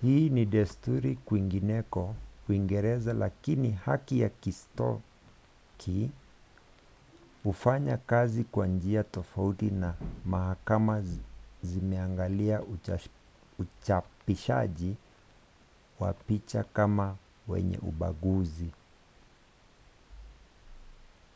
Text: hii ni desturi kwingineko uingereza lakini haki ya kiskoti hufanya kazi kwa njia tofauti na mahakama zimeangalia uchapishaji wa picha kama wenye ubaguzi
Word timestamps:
hii 0.00 0.30
ni 0.30 0.46
desturi 0.46 1.16
kwingineko 1.16 2.14
uingereza 2.48 3.12
lakini 3.12 3.70
haki 3.70 4.20
ya 4.20 4.28
kiskoti 4.28 6.10
hufanya 7.44 7.96
kazi 7.96 8.44
kwa 8.44 8.66
njia 8.66 9.04
tofauti 9.04 9.70
na 9.70 9.94
mahakama 10.26 11.04
zimeangalia 11.62 12.62
uchapishaji 13.58 14.96
wa 15.98 16.12
picha 16.12 16.64
kama 16.64 17.16
wenye 17.48 17.78
ubaguzi 17.78 18.70